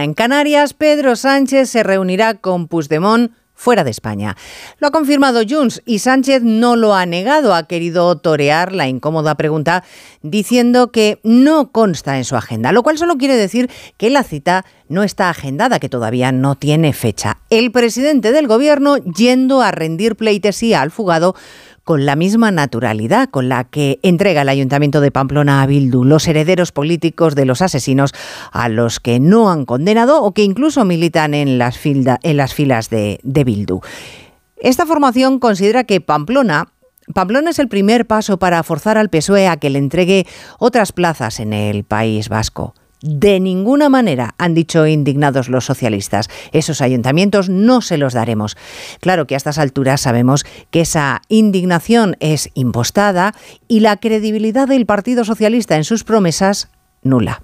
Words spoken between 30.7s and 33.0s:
militan en las, filas